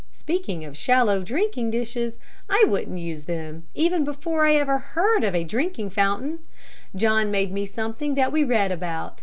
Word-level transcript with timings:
Speaking 0.11 0.65
of 0.65 0.75
shallow 0.75 1.21
drinking 1.21 1.69
dishes, 1.69 2.17
I 2.49 2.65
wouldn't 2.67 2.97
use 2.97 3.25
them, 3.25 3.67
even 3.75 4.03
before 4.03 4.47
I 4.47 4.55
ever 4.55 4.79
heard 4.79 5.23
of 5.23 5.35
a 5.35 5.43
drinking 5.43 5.91
fountain. 5.91 6.39
John 6.95 7.29
made 7.29 7.51
me 7.51 7.67
something 7.67 8.15
that 8.15 8.31
we 8.31 8.43
read 8.43 8.71
about. 8.71 9.19